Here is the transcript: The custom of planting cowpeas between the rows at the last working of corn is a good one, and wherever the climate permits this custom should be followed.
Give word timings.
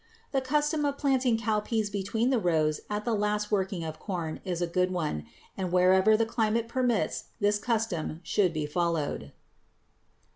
The 0.31 0.41
custom 0.41 0.83
of 0.83 0.97
planting 0.97 1.37
cowpeas 1.37 1.91
between 1.91 2.31
the 2.31 2.39
rows 2.39 2.81
at 2.89 3.05
the 3.05 3.13
last 3.13 3.51
working 3.51 3.83
of 3.83 3.99
corn 3.99 4.39
is 4.43 4.59
a 4.59 4.65
good 4.65 4.89
one, 4.89 5.27
and 5.55 5.71
wherever 5.71 6.17
the 6.17 6.25
climate 6.25 6.67
permits 6.67 7.25
this 7.39 7.59
custom 7.59 8.19
should 8.23 8.51
be 8.51 8.65
followed. 8.65 9.31